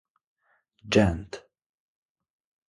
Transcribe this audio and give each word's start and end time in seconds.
Gent. 0.89 1.43